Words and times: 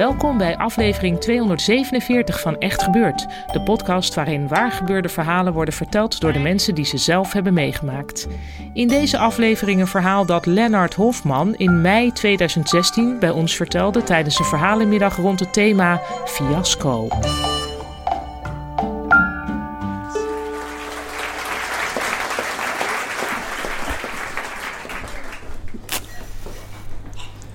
Welkom 0.00 0.38
bij 0.38 0.56
aflevering 0.56 1.20
247 1.20 2.40
van 2.40 2.58
Echt 2.58 2.82
Gebeurd, 2.82 3.26
de 3.52 3.60
podcast 3.62 4.14
waarin 4.14 4.48
waargebeurde 4.48 5.08
verhalen 5.08 5.52
worden 5.52 5.74
verteld 5.74 6.20
door 6.20 6.32
de 6.32 6.38
mensen 6.38 6.74
die 6.74 6.84
ze 6.84 6.96
zelf 6.96 7.32
hebben 7.32 7.54
meegemaakt. 7.54 8.28
In 8.72 8.88
deze 8.88 9.18
aflevering 9.18 9.80
een 9.80 9.86
verhaal 9.86 10.26
dat 10.26 10.46
Lennart 10.46 10.94
Hofman 10.94 11.54
in 11.54 11.80
mei 11.80 12.12
2016 12.12 13.18
bij 13.18 13.30
ons 13.30 13.56
vertelde 13.56 14.02
tijdens 14.02 14.38
een 14.38 14.44
verhalenmiddag 14.44 15.16
rond 15.16 15.40
het 15.40 15.52
thema 15.52 16.00
fiasco. 16.24 17.08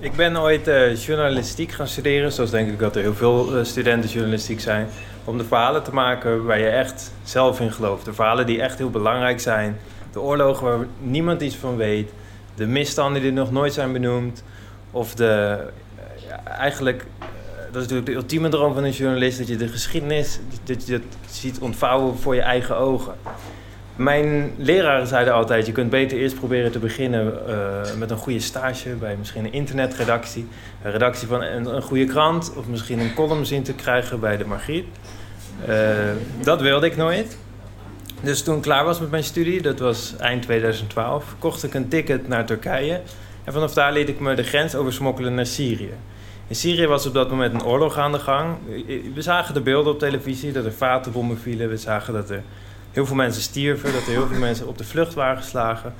Ik 0.06 0.16
ben 0.16 0.42
ooit 0.42 0.68
uh, 0.68 0.96
journalistiek 0.96 1.72
gaan 1.72 1.88
studeren, 1.88 2.32
zoals 2.32 2.50
denk 2.50 2.70
ik 2.70 2.80
dat 2.80 2.96
er 2.96 3.02
heel 3.02 3.14
veel 3.14 3.58
uh, 3.58 3.64
studenten 3.64 4.10
journalistiek 4.10 4.60
zijn, 4.60 4.88
om 5.24 5.38
de 5.38 5.44
verhalen 5.44 5.84
te 5.84 5.94
maken 5.94 6.46
waar 6.46 6.60
je 6.60 6.68
echt 6.68 7.12
zelf 7.24 7.60
in 7.60 7.72
gelooft. 7.72 8.06
De 8.06 8.14
verhalen 8.14 8.46
die 8.46 8.62
echt 8.62 8.78
heel 8.78 8.90
belangrijk 8.90 9.40
zijn, 9.40 9.80
de 10.12 10.20
oorlogen 10.20 10.66
waar 10.66 10.88
niemand 11.00 11.42
iets 11.42 11.56
van 11.56 11.78
weet, 11.78 12.12
de 12.56 12.66
misstanden 12.66 13.22
die 13.22 13.32
nog 13.32 13.52
nooit 13.52 13.74
zijn 13.74 13.94
benoemd, 13.94 14.44
of 14.92 15.16
de, 15.16 15.58
uh, 16.28 16.60
eigenlijk, 16.60 17.06
dat 17.72 17.76
is 17.76 17.82
natuurlijk 17.82 18.06
de 18.06 18.14
ultieme 18.14 18.50
droom 18.50 18.74
van 18.74 18.84
een 18.84 18.92
journalist, 18.92 19.38
dat 19.38 19.48
je 19.48 19.56
de 19.56 19.68
geschiedenis, 19.68 20.40
dat 20.64 20.88
je 20.88 20.94
het 20.94 21.04
ziet 21.30 21.60
ontvouwen 21.60 22.18
voor 22.18 22.36
je 22.36 22.42
eigen 22.42 22.78
ogen. 22.78 23.16
Mijn 23.96 24.52
leraren 24.58 25.08
zeiden 25.08 25.34
altijd: 25.34 25.66
je 25.66 25.72
kunt 25.72 25.90
beter 25.90 26.18
eerst 26.18 26.36
proberen 26.36 26.72
te 26.72 26.80
beginnen 26.80 27.34
uh, 27.48 27.94
met 27.98 28.12
een 28.12 28.18
goede 28.18 28.40
stage 28.40 28.90
bij 28.90 29.16
misschien 29.16 29.46
een 29.46 29.54
internetredactie, 29.54 30.48
een 30.84 30.92
redactie 30.92 31.28
van 31.28 31.42
een, 31.42 31.76
een 31.76 31.82
goede 31.82 32.06
krant 32.06 32.54
of 32.56 32.68
misschien 32.68 33.00
een 33.00 33.14
column 33.14 33.46
zien 33.46 33.64
te 33.64 33.74
krijgen 33.74 34.20
bij 34.20 34.38
de 34.38 34.46
Margriet. 34.46 34.86
Uh, 35.70 35.76
dat 36.42 36.62
wilde 36.62 36.86
ik 36.86 36.98
nooit. 36.98 37.38
Dus 38.22 38.44
toen 38.44 38.56
ik 38.56 38.62
klaar 38.62 38.86
was 38.86 39.00
met 39.00 39.12
mijn 39.12 39.24
studie, 39.24 39.62
dat 39.62 39.80
was 39.80 40.16
eind 40.20 40.42
2012, 40.42 41.36
kocht 41.40 41.64
ik 41.64 41.74
een 41.74 41.88
ticket 41.88 42.28
naar 42.28 42.46
Turkije. 42.46 43.02
En 43.44 43.54
vanaf 43.54 43.74
daar 43.74 43.94
liet 43.94 44.10
ik 44.10 44.20
me 44.20 44.34
de 44.34 44.44
grens 44.44 44.76
oversmokkelen 44.76 45.36
naar 45.36 45.46
Syrië. 45.46 45.94
In 46.48 46.56
Syrië 46.56 46.88
was 46.88 47.06
op 47.06 47.14
dat 47.14 47.30
moment 47.30 47.54
een 47.54 47.64
oorlog 47.64 47.98
aan 47.98 48.12
de 48.12 48.20
gang. 48.20 48.56
We 49.14 49.22
zagen 49.22 49.54
de 49.54 49.62
beelden 49.62 49.94
op 49.94 50.00
televisie 50.00 50.52
dat 50.52 50.66
er 50.66 50.74
vatenbommen 50.74 51.40
vielen. 51.40 51.70
We 51.70 51.78
zagen 51.78 52.14
dat 52.14 52.30
er 52.30 52.44
heel 52.96 53.06
veel 53.06 53.16
mensen 53.16 53.42
stierven, 53.42 53.94
dat 53.94 54.02
er 54.02 54.12
heel 54.12 54.28
veel 54.28 54.40
mensen 54.40 54.68
op 54.68 54.78
de 54.78 54.84
vlucht 54.84 55.14
waren 55.14 55.38
geslagen. 55.38 55.94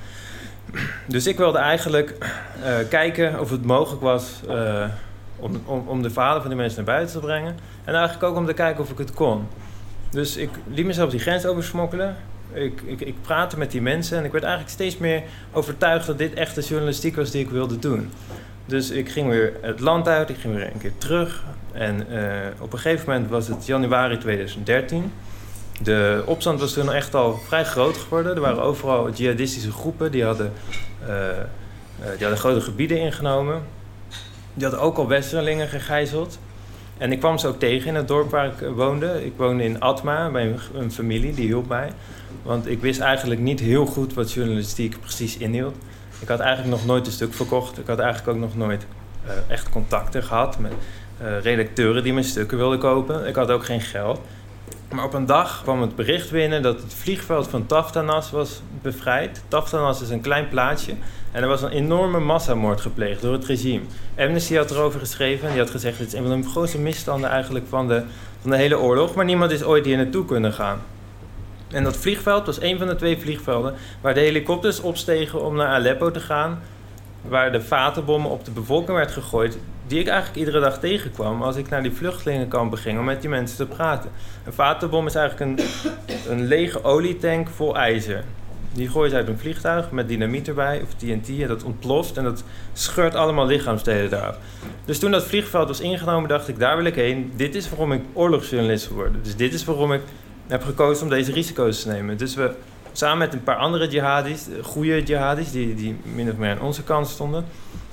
Dus 1.06 1.26
ik 1.26 1.36
wilde 1.36 1.58
eigenlijk 1.58 2.16
uh, 2.60 2.74
kijken 2.88 3.40
of 3.40 3.50
het 3.50 3.64
mogelijk 3.64 4.02
was 4.02 4.40
uh, 4.48 4.84
om, 5.36 5.60
om, 5.64 5.88
om, 5.88 6.02
de 6.02 6.10
verhalen 6.10 6.40
van 6.40 6.50
die 6.50 6.58
mensen 6.58 6.84
naar 6.84 6.94
buiten 6.94 7.20
te 7.20 7.26
brengen. 7.26 7.56
En 7.84 7.94
eigenlijk 7.94 8.24
ook 8.24 8.36
om 8.36 8.46
te 8.46 8.52
kijken 8.52 8.82
of 8.82 8.90
ik 8.90 8.98
het 8.98 9.12
kon. 9.12 9.48
Dus 10.10 10.36
ik 10.36 10.50
liet 10.68 10.86
mezelf 10.86 11.10
die 11.10 11.20
grens 11.20 11.46
oversmokkelen. 11.46 12.16
Ik, 12.52 12.80
ik, 12.84 13.00
ik 13.00 13.14
praatte 13.22 13.58
met 13.58 13.70
die 13.70 13.82
mensen 13.82 14.18
en 14.18 14.24
ik 14.24 14.32
werd 14.32 14.44
eigenlijk 14.44 14.74
steeds 14.74 14.98
meer 14.98 15.22
overtuigd 15.52 16.06
dat 16.06 16.18
dit 16.18 16.34
echt 16.34 16.54
de 16.54 16.62
journalistiek 16.62 17.16
was 17.16 17.30
die 17.30 17.44
ik 17.44 17.50
wilde 17.50 17.78
doen. 17.78 18.10
Dus 18.66 18.90
ik 18.90 19.08
ging 19.10 19.28
weer 19.28 19.52
het 19.60 19.80
land 19.80 20.08
uit, 20.08 20.30
ik 20.30 20.38
ging 20.38 20.54
weer 20.54 20.70
een 20.72 20.78
keer 20.78 20.98
terug. 20.98 21.44
En 21.72 22.06
uh, 22.10 22.22
op 22.58 22.72
een 22.72 22.78
gegeven 22.78 23.12
moment 23.12 23.30
was 23.30 23.48
het 23.48 23.66
januari 23.66 24.18
2013. 24.18 25.12
De 25.82 26.22
opstand 26.26 26.60
was 26.60 26.72
toen 26.72 26.92
echt 26.92 27.14
al 27.14 27.38
vrij 27.46 27.64
groot 27.64 27.96
geworden. 27.96 28.34
Er 28.34 28.40
waren 28.40 28.62
overal 28.62 29.10
jihadistische 29.10 29.72
groepen 29.72 30.10
die 30.10 30.24
hadden, 30.24 30.52
uh, 31.02 31.08
die 31.98 32.20
hadden 32.20 32.38
grote 32.38 32.60
gebieden 32.60 33.00
ingenomen. 33.00 33.62
Die 34.54 34.64
hadden 34.66 34.80
ook 34.84 34.96
al 34.96 35.08
westerlingen 35.08 35.68
gegijzeld. 35.68 36.38
En 36.98 37.12
ik 37.12 37.18
kwam 37.18 37.38
ze 37.38 37.48
ook 37.48 37.58
tegen 37.58 37.88
in 37.88 37.94
het 37.94 38.08
dorp 38.08 38.30
waar 38.30 38.46
ik 38.46 38.68
woonde. 38.74 39.24
Ik 39.24 39.32
woonde 39.36 39.64
in 39.64 39.80
Atma 39.80 40.30
bij 40.30 40.54
een, 40.74 40.92
familie, 40.92 41.34
die 41.34 41.46
hielp 41.46 41.68
mij. 41.68 41.92
Want 42.42 42.68
ik 42.68 42.80
wist 42.80 43.00
eigenlijk 43.00 43.40
niet 43.40 43.60
heel 43.60 43.86
goed 43.86 44.14
wat 44.14 44.32
journalistiek 44.32 45.00
precies 45.00 45.36
inhield. 45.36 45.76
Ik 46.20 46.28
had 46.28 46.40
eigenlijk 46.40 46.76
nog 46.76 46.86
nooit 46.86 47.06
een 47.06 47.12
stuk 47.12 47.34
verkocht. 47.34 47.78
Ik 47.78 47.86
had 47.86 47.98
eigenlijk 47.98 48.36
ook 48.36 48.42
nog 48.42 48.56
nooit 48.56 48.86
echt 49.46 49.68
contacten 49.68 50.22
gehad 50.22 50.58
met 50.58 50.72
redacteuren 51.42 52.02
die 52.02 52.12
mijn 52.12 52.24
stukken 52.24 52.58
wilden 52.58 52.78
kopen. 52.78 53.26
Ik 53.26 53.34
had 53.34 53.50
ook 53.50 53.64
geen 53.64 53.80
geld. 53.80 54.20
Maar 54.90 55.04
op 55.04 55.14
een 55.14 55.26
dag 55.26 55.62
kwam 55.62 55.80
het 55.80 55.96
bericht 55.96 56.30
binnen 56.30 56.62
dat 56.62 56.82
het 56.82 56.94
vliegveld 56.94 57.48
van 57.48 57.66
Taftanas 57.66 58.30
was 58.30 58.62
bevrijd. 58.82 59.42
Taftanas 59.48 60.02
is 60.02 60.10
een 60.10 60.20
klein 60.20 60.48
plaatsje. 60.48 60.94
En 61.32 61.42
er 61.42 61.48
was 61.48 61.62
een 61.62 61.70
enorme 61.70 62.20
massamoord 62.20 62.80
gepleegd 62.80 63.22
door 63.22 63.32
het 63.32 63.44
regime. 63.44 63.82
Amnesty 64.18 64.54
had 64.54 64.70
erover 64.70 65.00
geschreven 65.00 65.46
en 65.46 65.52
die 65.52 65.62
had 65.62 65.70
gezegd... 65.70 65.98
dit 65.98 66.06
is 66.06 66.12
een 66.12 66.26
van 66.26 66.40
de 66.40 66.48
grootste 66.48 66.78
misstanden 66.78 67.30
eigenlijk 67.30 67.64
van 67.68 67.88
de, 67.88 68.02
van 68.40 68.50
de 68.50 68.56
hele 68.56 68.78
oorlog. 68.78 69.14
Maar 69.14 69.24
niemand 69.24 69.50
is 69.50 69.62
ooit 69.62 69.84
hier 69.84 69.96
naartoe 69.96 70.24
kunnen 70.24 70.52
gaan. 70.52 70.82
En 71.68 71.84
dat 71.84 71.96
vliegveld 71.96 72.46
was 72.46 72.60
een 72.60 72.78
van 72.78 72.86
de 72.86 72.96
twee 72.96 73.18
vliegvelden... 73.18 73.74
waar 74.00 74.14
de 74.14 74.20
helikopters 74.20 74.80
opstegen 74.80 75.44
om 75.44 75.56
naar 75.56 75.68
Aleppo 75.68 76.10
te 76.10 76.20
gaan... 76.20 76.62
waar 77.28 77.52
de 77.52 77.60
vatenbommen 77.62 78.30
op 78.30 78.44
de 78.44 78.50
bevolking 78.50 78.96
werd 78.96 79.10
gegooid 79.10 79.58
die 79.86 80.00
ik 80.00 80.06
eigenlijk 80.06 80.38
iedere 80.38 80.60
dag 80.60 80.78
tegenkwam 80.78 81.42
als 81.42 81.56
ik 81.56 81.68
naar 81.68 81.82
die 81.82 81.92
vluchtelingenkampen 81.92 82.78
ging 82.78 82.98
om 82.98 83.04
met 83.04 83.20
die 83.20 83.30
mensen 83.30 83.56
te 83.56 83.66
praten. 83.66 84.10
Een 84.44 84.52
vatenbom 84.52 85.06
is 85.06 85.14
eigenlijk 85.14 85.50
een, 85.50 85.66
een 86.32 86.46
lege 86.46 86.84
olietank 86.84 87.48
vol 87.48 87.76
ijzer. 87.76 88.24
Die 88.72 88.88
gooi 88.88 89.10
je 89.10 89.16
uit 89.16 89.28
een 89.28 89.38
vliegtuig 89.38 89.90
met 89.90 90.08
dynamiet 90.08 90.48
erbij 90.48 90.80
of 90.82 90.94
TNT 90.94 91.28
en 91.28 91.48
dat 91.48 91.62
ontploft 91.62 92.16
en 92.16 92.24
dat 92.24 92.44
scheurt 92.72 93.14
allemaal 93.14 93.46
lichaamsdelen 93.46 94.12
eraf. 94.12 94.38
Dus 94.84 94.98
toen 94.98 95.10
dat 95.10 95.24
vliegveld 95.24 95.68
was 95.68 95.80
ingenomen 95.80 96.28
dacht 96.28 96.48
ik 96.48 96.58
daar 96.58 96.76
wil 96.76 96.84
ik 96.84 96.94
heen. 96.94 97.32
Dit 97.36 97.54
is 97.54 97.68
waarom 97.68 97.92
ik 97.92 98.02
oorlogsjournalist 98.12 98.86
geworden. 98.86 99.22
Dus 99.22 99.36
dit 99.36 99.54
is 99.54 99.64
waarom 99.64 99.92
ik 99.92 100.02
heb 100.46 100.62
gekozen 100.62 101.02
om 101.02 101.10
deze 101.10 101.32
risico's 101.32 101.82
te 101.82 101.88
nemen. 101.88 102.16
Dus 102.16 102.34
we 102.34 102.54
samen 102.96 103.18
met 103.18 103.32
een 103.32 103.42
paar 103.42 103.56
andere 103.56 103.88
jihadis, 103.88 104.46
goede 104.62 105.02
jihadis 105.02 105.50
die, 105.50 105.74
die 105.74 105.96
min 106.02 106.30
of 106.30 106.36
meer 106.36 106.50
aan 106.50 106.60
onze 106.60 106.82
kant 106.82 107.08
stonden 107.08 107.44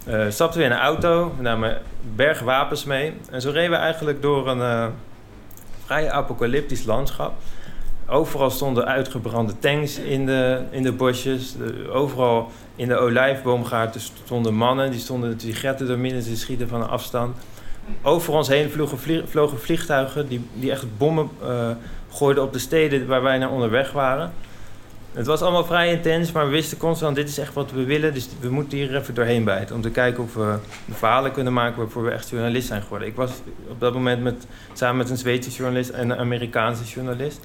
uh, 0.07 0.25
stapten 0.29 0.59
we 0.59 0.65
in 0.65 0.71
een 0.71 0.77
auto, 0.77 1.35
namen 1.39 1.81
bergen 2.15 2.45
wapens 2.45 2.83
mee. 2.83 3.13
En 3.31 3.41
zo 3.41 3.51
reden 3.51 3.71
we 3.71 3.75
eigenlijk 3.75 4.21
door 4.21 4.47
een 4.47 4.57
uh, 4.57 4.87
vrij 5.85 6.11
apocalyptisch 6.11 6.83
landschap. 6.83 7.33
Overal 8.07 8.49
stonden 8.49 8.85
uitgebrande 8.85 9.59
tanks 9.59 9.97
in 9.97 10.25
de, 10.25 10.61
in 10.69 10.83
de 10.83 10.91
bosjes. 10.91 11.55
Overal 11.91 12.51
in 12.75 12.87
de 12.87 12.95
olijfboomgaarden 12.95 14.01
stonden 14.01 14.53
mannen. 14.53 14.91
Die 14.91 14.99
stonden 14.99 15.37
die 15.37 15.53
gretten 15.53 15.87
door 15.87 15.97
midden 15.97 16.23
te 16.23 16.37
schieten 16.37 16.67
van 16.67 16.81
een 16.81 16.87
afstand. 16.87 17.37
Over 18.01 18.33
ons 18.33 18.47
heen 18.47 18.69
vlogen, 18.69 18.99
vlieg, 18.99 19.23
vlogen 19.29 19.59
vliegtuigen 19.59 20.27
die, 20.27 20.47
die 20.53 20.71
echt 20.71 20.97
bommen 20.97 21.29
gooiden 22.11 22.43
op 22.43 22.53
de 22.53 22.59
steden 22.59 23.07
waar 23.07 23.21
wij 23.21 23.37
naar 23.37 23.51
onderweg 23.51 23.91
waren. 23.91 24.33
Het 25.13 25.25
was 25.25 25.41
allemaal 25.41 25.65
vrij 25.65 25.91
intens, 25.91 26.31
maar 26.31 26.45
we 26.45 26.51
wisten 26.51 26.77
constant, 26.77 27.15
dit 27.15 27.29
is 27.29 27.37
echt 27.37 27.53
wat 27.53 27.71
we 27.71 27.83
willen. 27.83 28.13
Dus 28.13 28.29
we 28.39 28.49
moeten 28.49 28.77
hier 28.77 28.95
even 28.95 29.13
doorheen 29.13 29.43
bijten. 29.43 29.75
Om 29.75 29.81
te 29.81 29.91
kijken 29.91 30.23
of 30.23 30.33
we 30.33 30.57
verhalen 30.91 31.31
kunnen 31.31 31.53
maken 31.53 31.77
waarvoor 31.77 32.03
we 32.03 32.11
echt 32.11 32.29
journalist 32.29 32.67
zijn 32.67 32.81
geworden. 32.81 33.07
Ik 33.07 33.15
was 33.15 33.31
op 33.67 33.79
dat 33.79 33.93
moment 33.93 34.23
met, 34.23 34.47
samen 34.73 34.97
met 34.97 35.09
een 35.09 35.17
Zweedse 35.17 35.49
journalist 35.49 35.89
en 35.89 36.09
een 36.09 36.17
Amerikaanse 36.17 36.83
journalist. 36.83 37.39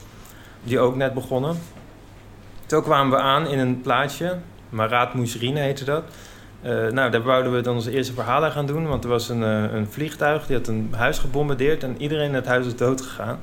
Die 0.64 0.78
ook 0.78 0.96
net 0.96 1.14
begonnen. 1.14 1.58
Toen 2.66 2.82
kwamen 2.82 3.16
we 3.16 3.22
aan 3.22 3.46
in 3.46 3.58
een 3.58 3.80
plaatsje. 3.80 4.36
Marat 4.68 5.14
Mousserine 5.14 5.60
heette 5.60 5.84
dat. 5.84 6.04
Uh, 6.62 6.88
nou, 6.88 7.10
daar 7.10 7.22
wouden 7.22 7.52
we 7.52 7.60
dan 7.60 7.74
onze 7.74 7.90
eerste 7.90 8.12
verhalen 8.12 8.52
gaan 8.52 8.66
doen. 8.66 8.86
Want 8.86 9.04
er 9.04 9.10
was 9.10 9.28
een, 9.28 9.42
uh, 9.42 9.72
een 9.72 9.86
vliegtuig, 9.86 10.46
die 10.46 10.56
had 10.56 10.66
een 10.66 10.88
huis 10.96 11.18
gebombardeerd. 11.18 11.82
En 11.82 12.02
iedereen 12.02 12.28
in 12.28 12.34
het 12.34 12.46
huis 12.46 12.66
is 12.66 12.76
dood 12.76 13.00
gegaan. 13.00 13.38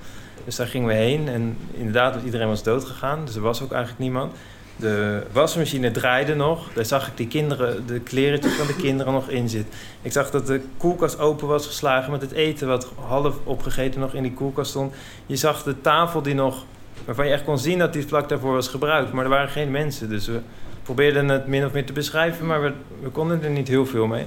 Dus 0.45 0.55
daar 0.55 0.67
gingen 0.67 0.87
we 0.87 0.93
heen 0.93 1.27
en 1.27 1.57
inderdaad, 1.73 2.23
iedereen 2.25 2.47
was 2.47 2.63
dood 2.63 2.85
gegaan. 2.85 3.25
Dus 3.25 3.35
er 3.35 3.41
was 3.41 3.61
ook 3.61 3.71
eigenlijk 3.71 4.01
niemand. 4.01 4.33
De 4.75 5.23
wasmachine 5.31 5.91
draaide 5.91 6.35
nog. 6.35 6.73
Daar 6.73 6.85
zag 6.85 7.07
ik 7.07 7.17
die 7.17 7.27
kinderen, 7.27 7.87
de 7.87 7.99
klerentjes 7.99 8.53
van 8.53 8.67
de 8.67 8.75
kinderen 8.75 9.13
nog 9.13 9.29
in 9.29 9.49
zitten. 9.49 9.73
Ik 10.01 10.11
zag 10.11 10.31
dat 10.31 10.47
de 10.47 10.61
koelkast 10.77 11.19
open 11.19 11.47
was 11.47 11.67
geslagen 11.67 12.11
met 12.11 12.21
het 12.21 12.31
eten 12.31 12.67
wat 12.67 12.91
half 13.07 13.35
opgegeten 13.43 13.99
nog 13.99 14.13
in 14.13 14.23
die 14.23 14.33
koelkast 14.33 14.69
stond. 14.69 14.93
Je 15.25 15.35
zag 15.35 15.63
de 15.63 15.81
tafel 15.81 16.21
die 16.21 16.33
nog, 16.33 16.65
waarvan 17.05 17.25
je 17.25 17.33
echt 17.33 17.43
kon 17.43 17.59
zien 17.59 17.79
dat 17.79 17.93
die 17.93 18.07
vlak 18.07 18.29
daarvoor 18.29 18.53
was 18.53 18.67
gebruikt. 18.67 19.11
Maar 19.11 19.23
er 19.23 19.29
waren 19.29 19.49
geen 19.49 19.71
mensen. 19.71 20.09
Dus 20.09 20.27
we 20.27 20.39
probeerden 20.83 21.29
het 21.29 21.47
min 21.47 21.65
of 21.65 21.71
meer 21.71 21.85
te 21.85 21.93
beschrijven, 21.93 22.45
maar 22.45 22.61
we 23.01 23.09
konden 23.11 23.43
er 23.43 23.49
niet 23.49 23.67
heel 23.67 23.85
veel 23.85 24.07
mee. 24.07 24.25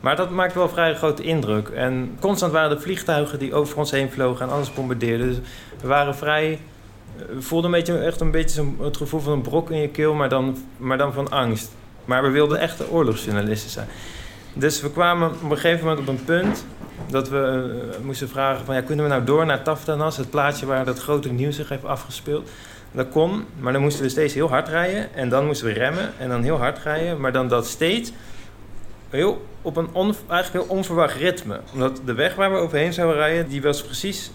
Maar 0.00 0.16
dat 0.16 0.30
maakte 0.30 0.58
wel 0.58 0.68
vrij 0.68 0.94
grote 0.94 1.22
indruk. 1.22 1.68
En 1.68 2.16
constant 2.20 2.52
waren 2.52 2.76
er 2.76 2.82
vliegtuigen 2.82 3.38
die 3.38 3.54
over 3.54 3.78
ons 3.78 3.90
heen 3.90 4.10
vlogen 4.10 4.46
en 4.46 4.52
alles 4.52 4.72
bombardeerden. 4.72 5.26
Dus 5.26 5.38
we 5.80 5.86
waren 5.86 6.14
vrij. 6.14 6.58
We 7.34 7.42
voelden 7.42 7.72
een 7.72 7.76
beetje, 7.76 7.98
echt 7.98 8.20
een 8.20 8.30
beetje 8.30 8.64
het 8.80 8.96
gevoel 8.96 9.20
van 9.20 9.32
een 9.32 9.40
brok 9.40 9.70
in 9.70 9.80
je 9.80 9.88
keel, 9.88 10.14
maar 10.14 10.28
dan, 10.28 10.56
maar 10.76 10.98
dan 10.98 11.12
van 11.12 11.30
angst. 11.30 11.70
Maar 12.04 12.22
we 12.22 12.30
wilden 12.30 12.58
echt 12.58 12.90
oorlogsjournalisten 12.90 13.70
zijn. 13.70 13.88
Dus 14.52 14.80
we 14.80 14.90
kwamen 14.90 15.30
op 15.42 15.50
een 15.50 15.58
gegeven 15.58 15.86
moment 15.86 16.08
op 16.08 16.14
een 16.14 16.24
punt 16.24 16.64
dat 17.10 17.28
we 17.28 17.74
uh, 17.98 18.04
moesten 18.04 18.28
vragen 18.28 18.64
van 18.64 18.74
ja, 18.74 18.80
kunnen 18.80 19.04
we 19.04 19.10
nou 19.10 19.24
door 19.24 19.46
naar 19.46 19.62
Taftanas, 19.62 20.16
het 20.16 20.30
plaatsje 20.30 20.66
waar 20.66 20.84
dat 20.84 20.98
grote 20.98 21.32
nieuws 21.32 21.56
zich 21.56 21.68
heeft 21.68 21.84
afgespeeld. 21.84 22.50
Dat 22.92 23.08
kon, 23.08 23.44
maar 23.58 23.72
dan 23.72 23.82
moesten 23.82 24.02
we 24.02 24.08
steeds 24.08 24.34
heel 24.34 24.48
hard 24.48 24.68
rijden 24.68 25.14
en 25.14 25.28
dan 25.28 25.46
moesten 25.46 25.66
we 25.66 25.72
remmen 25.72 26.12
en 26.18 26.28
dan 26.28 26.42
heel 26.42 26.58
hard 26.58 26.78
rijden, 26.78 27.20
maar 27.20 27.32
dan 27.32 27.48
dat 27.48 27.66
steeds 27.66 28.12
heel, 29.10 29.46
op 29.62 29.76
een 29.76 30.14
eigenlijk 30.28 30.64
heel 30.64 30.76
onverwacht 30.76 31.16
ritme. 31.16 31.60
Omdat 31.72 32.00
de 32.04 32.14
weg 32.14 32.34
waar 32.34 32.52
we 32.52 32.58
overheen 32.58 32.92
zouden 32.92 33.16
rijden, 33.16 33.48
die 33.48 33.62
was 33.62 33.82
precies 33.82 34.30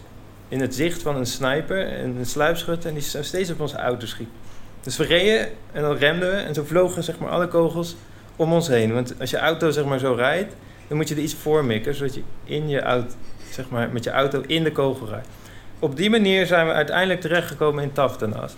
in 0.48 0.62
het 0.62 0.76
zicht 0.76 1.02
van 1.02 1.16
een 1.16 1.26
sniper 1.26 1.88
en 1.88 2.16
een 2.18 2.26
sluipschutter 2.26 2.90
en 2.90 2.96
die 2.96 3.24
steeds 3.24 3.52
op 3.52 3.60
onze 3.60 3.78
auto 3.78 4.06
schieten. 4.06 4.36
Dus 4.82 4.98
we 4.98 5.04
reden 5.04 5.50
en 5.72 5.82
dan 5.82 5.96
remden 5.96 6.32
we 6.32 6.36
en 6.36 6.54
zo 6.54 6.64
vlogen 6.64 7.04
zeg 7.04 7.20
maar 7.20 7.30
alle 7.30 7.48
kogels 7.48 7.96
om 8.36 8.54
ons 8.54 8.68
heen. 8.68 8.94
Want 8.94 9.14
als 9.20 9.30
je 9.30 9.38
auto 9.38 9.70
zeg 9.70 9.86
maar 9.86 10.00
zo 10.00 10.14
rijdt, 10.14 10.56
dan 10.88 10.98
moet 10.98 11.10
je 11.10 11.16
er 11.16 11.22
iets 11.22 11.36
voor 11.36 11.66
mikken, 11.66 11.96
zodat 11.96 12.14
je 12.14 12.24
in 12.44 12.70
je 12.70 12.82
auto, 12.82 13.14
zeg 13.52 13.70
maar, 13.70 13.90
met 13.90 14.04
je 14.04 14.10
auto 14.10 14.42
in 14.48 14.64
de 14.64 14.72
kogel 14.72 15.08
rijdt. 15.08 15.28
Op 15.80 15.96
die 15.96 16.10
manier 16.10 16.46
zijn 16.46 16.68
we 16.68 16.74
uiteindelijk 16.74 17.22
terechtgekomen 17.22 17.84
in 17.84 17.92
Taftanas. 17.92 18.56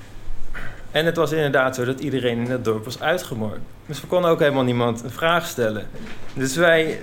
En 0.94 1.06
het 1.06 1.16
was 1.16 1.32
inderdaad 1.32 1.76
zo 1.76 1.86
dat 1.86 2.00
iedereen 2.00 2.38
in 2.38 2.52
het 2.52 2.66
dorp 2.66 2.86
was 2.86 3.00
uitgemoord. 3.00 3.60
Dus 3.86 4.02
we 4.02 4.08
konden 4.08 4.32
ook 4.32 4.40
helemaal 4.40 4.64
niemand 4.64 5.04
een 5.04 5.12
vraag 5.12 5.48
stellen. 5.48 5.88
Dus 6.34 6.56
wij 6.56 7.00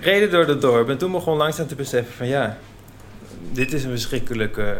reden 0.00 0.30
door 0.30 0.46
het 0.46 0.60
dorp 0.60 0.88
en 0.88 0.98
toen 0.98 1.12
begon 1.12 1.36
langzaam 1.36 1.66
te 1.66 1.74
beseffen 1.74 2.14
van 2.14 2.26
ja, 2.26 2.58
dit 3.52 3.72
is 3.72 3.84
een 3.84 3.90
verschrikkelijke 3.90 4.76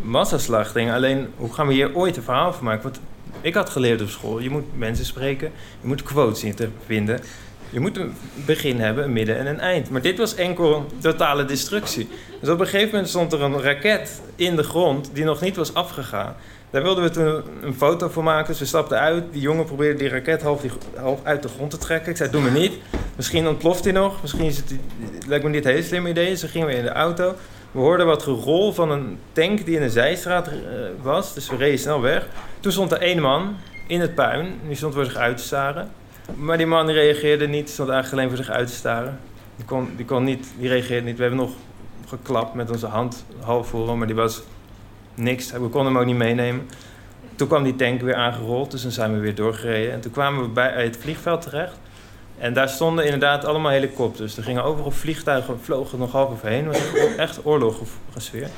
massaslachting. 0.00 0.92
Alleen, 0.92 1.28
hoe 1.36 1.52
gaan 1.52 1.66
we 1.66 1.72
hier 1.72 1.94
ooit 1.94 2.16
een 2.16 2.22
verhaal 2.22 2.52
van 2.52 2.64
maken? 2.64 2.82
Want 2.82 3.00
ik 3.40 3.54
had 3.54 3.70
geleerd 3.70 4.02
op 4.02 4.08
school, 4.08 4.38
je 4.38 4.50
moet 4.50 4.78
mensen 4.78 5.04
spreken, 5.04 5.52
je 5.80 5.86
moet 5.86 6.02
quotes 6.02 6.40
zien 6.40 6.54
te 6.54 6.68
vinden. 6.86 7.20
Je 7.70 7.80
moet 7.80 7.96
een 7.96 8.14
begin 8.46 8.80
hebben, 8.80 9.04
een 9.04 9.12
midden 9.12 9.38
en 9.38 9.46
een 9.46 9.60
eind. 9.60 9.90
Maar 9.90 10.02
dit 10.02 10.18
was 10.18 10.34
enkel 10.34 10.86
totale 11.00 11.44
destructie. 11.44 12.08
Dus 12.40 12.48
op 12.48 12.60
een 12.60 12.66
gegeven 12.66 12.90
moment 12.90 13.08
stond 13.08 13.32
er 13.32 13.42
een 13.42 13.62
raket 13.62 14.22
in 14.36 14.56
de 14.56 14.62
grond 14.62 15.10
die 15.12 15.24
nog 15.24 15.40
niet 15.40 15.56
was 15.56 15.74
afgegaan. 15.74 16.36
Daar 16.70 16.82
wilden 16.82 17.04
we 17.04 17.10
toen 17.10 17.42
een 17.62 17.74
foto 17.74 18.08
voor 18.08 18.22
maken. 18.22 18.46
Dus 18.46 18.58
we 18.58 18.64
stapten 18.64 18.98
uit. 18.98 19.24
Die 19.32 19.40
jongen 19.40 19.64
probeerde 19.64 19.98
die 19.98 20.08
raket 20.08 20.42
half, 20.42 20.60
die, 20.60 20.70
half 20.96 21.20
uit 21.22 21.42
de 21.42 21.48
grond 21.48 21.70
te 21.70 21.78
trekken. 21.78 22.10
Ik 22.10 22.16
zei, 22.16 22.30
doe 22.30 22.40
me 22.40 22.50
niet. 22.50 22.72
Misschien 23.16 23.48
ontploft 23.48 23.84
hij 23.84 23.92
nog. 23.92 24.22
Misschien 24.22 24.44
is 24.44 24.56
het, 24.56 24.74
lijkt 25.26 25.44
me 25.44 25.50
niet 25.50 25.64
een 25.64 25.72
heel 25.72 25.82
slim 25.82 26.06
idee. 26.06 26.28
Dus 26.28 26.42
gingen 26.42 26.66
we 26.66 26.74
in 26.74 26.82
de 26.82 26.92
auto. 26.92 27.34
We 27.70 27.78
hoorden 27.78 28.06
wat 28.06 28.22
gerol 28.22 28.72
van 28.72 28.90
een 28.90 29.18
tank 29.32 29.64
die 29.64 29.74
in 29.74 29.82
de 29.82 29.90
zijstraat 29.90 30.48
uh, 30.48 30.54
was. 31.02 31.34
Dus 31.34 31.50
we 31.50 31.56
reden 31.56 31.78
snel 31.78 32.00
weg. 32.00 32.26
Toen 32.60 32.72
stond 32.72 32.92
er 32.92 33.00
één 33.00 33.20
man 33.20 33.56
in 33.86 34.00
het 34.00 34.14
puin. 34.14 34.60
Die 34.66 34.76
stond 34.76 34.94
voor 34.94 35.04
zich 35.04 35.16
uit 35.16 35.36
te 35.36 35.42
staren. 35.42 35.90
Maar 36.34 36.56
die 36.56 36.66
man 36.66 36.90
reageerde 36.90 37.48
niet. 37.48 37.70
Stond 37.70 37.88
eigenlijk 37.88 38.22
alleen 38.22 38.36
voor 38.36 38.44
zich 38.44 38.54
uit 38.54 38.68
te 38.68 38.74
staren. 38.74 39.20
Die, 39.56 39.64
kon, 39.64 39.88
die, 39.96 40.04
kon 40.04 40.24
niet, 40.24 40.46
die 40.58 40.68
reageerde 40.68 41.06
niet. 41.06 41.16
We 41.16 41.22
hebben 41.22 41.40
nog 41.40 41.52
geklapt 42.06 42.54
met 42.54 42.70
onze 42.70 42.86
hand 42.86 43.24
half 43.40 43.68
voor 43.68 43.88
hem. 43.88 43.98
Maar 43.98 44.06
die 44.06 44.16
was 44.16 44.42
niks. 45.18 45.50
We 45.50 45.58
konden 45.58 45.84
hem 45.84 45.98
ook 45.98 46.06
niet 46.06 46.16
meenemen. 46.16 46.68
Toen 47.36 47.48
kwam 47.48 47.62
die 47.62 47.76
tank 47.76 48.00
weer 48.00 48.14
aangerold, 48.14 48.70
dus 48.70 48.82
dan 48.82 48.90
zijn 48.90 49.12
we 49.12 49.18
weer 49.18 49.34
doorgereden. 49.34 49.92
En 49.92 50.00
toen 50.00 50.12
kwamen 50.12 50.42
we 50.42 50.48
bij 50.48 50.84
het 50.84 50.96
vliegveld 50.96 51.42
terecht. 51.42 51.78
En 52.38 52.52
daar 52.52 52.68
stonden 52.68 53.04
inderdaad 53.04 53.44
allemaal 53.44 53.70
helikopters. 53.70 54.36
Er 54.36 54.42
gingen 54.42 54.64
overal 54.64 54.90
vliegtuigen, 54.90 55.60
vlogen 55.60 55.98
nog 55.98 56.12
half 56.12 56.30
overheen. 56.30 56.66
Het 56.66 56.92
was 56.92 57.14
echt 57.16 57.46
oorlog 57.46 57.80
gesfeerd. 58.12 58.50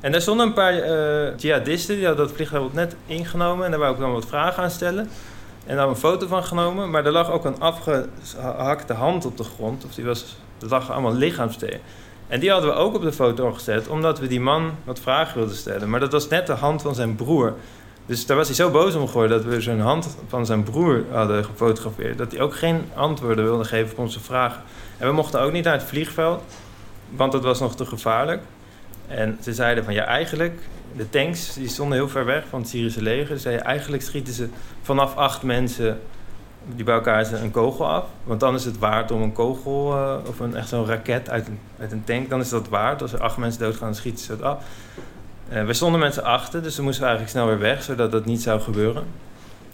En 0.00 0.12
daar 0.12 0.20
stonden 0.20 0.46
een 0.46 0.52
paar 0.52 0.74
uh, 0.74 1.36
jihadisten, 1.36 1.96
die 1.96 2.06
hadden 2.06 2.26
dat 2.26 2.34
vliegtuig 2.34 2.72
net 2.72 2.96
ingenomen. 3.06 3.64
En 3.64 3.70
daar 3.70 3.80
wou 3.80 3.94
ik 3.94 4.00
dan 4.00 4.12
wat 4.12 4.26
vragen 4.26 4.62
aan 4.62 4.70
stellen. 4.70 5.10
En 5.66 5.76
daar 5.76 5.88
een 5.88 5.96
foto 5.96 6.26
van 6.26 6.44
genomen. 6.44 6.90
Maar 6.90 7.06
er 7.06 7.12
lag 7.12 7.30
ook 7.30 7.44
een 7.44 7.60
afgehakte 7.60 8.92
hand 8.92 9.26
op 9.26 9.36
de 9.36 9.44
grond. 9.44 9.84
Of 9.84 9.94
die 9.94 10.04
was, 10.04 10.36
er 10.60 10.68
lag 10.68 10.90
allemaal 10.90 11.14
lichaamsdelen. 11.14 11.80
En 12.28 12.40
die 12.40 12.50
hadden 12.50 12.70
we 12.70 12.76
ook 12.76 12.94
op 12.94 13.02
de 13.02 13.12
foto 13.12 13.52
gezet, 13.52 13.88
omdat 13.88 14.18
we 14.18 14.26
die 14.26 14.40
man 14.40 14.70
wat 14.84 15.00
vragen 15.00 15.38
wilden 15.38 15.56
stellen. 15.56 15.90
Maar 15.90 16.00
dat 16.00 16.12
was 16.12 16.28
net 16.28 16.46
de 16.46 16.52
hand 16.52 16.82
van 16.82 16.94
zijn 16.94 17.14
broer. 17.14 17.54
Dus 18.06 18.26
daar 18.26 18.36
was 18.36 18.46
hij 18.46 18.56
zo 18.56 18.70
boos 18.70 18.94
om 18.94 19.06
geworden 19.06 19.36
dat 19.36 19.52
we 19.52 19.60
zijn 19.60 19.80
hand 19.80 20.16
van 20.28 20.46
zijn 20.46 20.62
broer 20.62 21.04
hadden 21.10 21.44
gefotografeerd. 21.44 22.18
Dat 22.18 22.32
hij 22.32 22.40
ook 22.40 22.56
geen 22.56 22.80
antwoorden 22.94 23.44
wilde 23.44 23.64
geven 23.64 23.92
op 23.92 23.98
onze 23.98 24.20
vragen. 24.20 24.62
En 24.98 25.06
we 25.06 25.12
mochten 25.12 25.40
ook 25.40 25.52
niet 25.52 25.64
naar 25.64 25.72
het 25.72 25.82
vliegveld, 25.82 26.42
want 27.10 27.32
dat 27.32 27.42
was 27.42 27.60
nog 27.60 27.76
te 27.76 27.86
gevaarlijk. 27.86 28.42
En 29.06 29.38
ze 29.42 29.54
zeiden 29.54 29.84
van 29.84 29.94
ja, 29.94 30.04
eigenlijk, 30.04 30.60
de 30.96 31.10
tanks 31.10 31.54
die 31.54 31.68
stonden 31.68 31.98
heel 31.98 32.08
ver 32.08 32.24
weg 32.24 32.44
van 32.50 32.60
het 32.60 32.68
Syrische 32.68 33.02
leger. 33.02 33.36
Ze 33.36 33.42
zeiden 33.42 33.64
eigenlijk 33.64 34.02
schieten 34.02 34.32
ze 34.32 34.48
vanaf 34.82 35.16
acht 35.16 35.42
mensen 35.42 36.00
die 36.74 36.84
bij 36.84 36.94
elkaar 36.94 37.32
een 37.32 37.50
kogel 37.50 37.88
af. 37.88 38.04
Want 38.24 38.40
dan 38.40 38.54
is 38.54 38.64
het 38.64 38.78
waard 38.78 39.10
om 39.10 39.22
een 39.22 39.32
kogel 39.32 39.92
uh, 39.92 40.14
of 40.26 40.40
een, 40.40 40.56
echt 40.56 40.68
zo'n 40.68 40.86
raket 40.86 41.30
uit 41.30 41.46
een, 41.46 41.58
uit 41.78 41.92
een 41.92 42.04
tank. 42.04 42.30
Dan 42.30 42.40
is 42.40 42.48
dat 42.48 42.68
waard. 42.68 43.02
Als 43.02 43.12
er 43.12 43.20
acht 43.20 43.36
mensen 43.36 43.60
doodgaan, 43.60 43.88
dan 43.88 43.94
schieten 43.94 44.24
ze 44.24 44.32
het 44.32 44.42
af. 44.42 44.62
Uh, 45.52 45.64
we 45.64 45.72
stonden 45.72 46.00
met 46.00 46.14
z'n 46.14 46.20
achter, 46.20 46.62
dus 46.62 46.76
we 46.76 46.82
moesten 46.82 47.06
eigenlijk 47.06 47.32
snel 47.32 47.46
weer 47.46 47.58
weg, 47.58 47.82
zodat 47.82 48.12
dat 48.12 48.24
niet 48.24 48.42
zou 48.42 48.60
gebeuren. 48.60 49.04